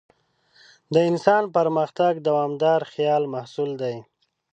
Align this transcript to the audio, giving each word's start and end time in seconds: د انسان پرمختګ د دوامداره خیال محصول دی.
د 0.93 0.95
انسان 1.09 1.43
پرمختګ 1.55 2.13
د 2.19 2.23
دوامداره 2.27 2.85
خیال 2.93 3.23
محصول 3.33 3.71
دی. 3.81 3.95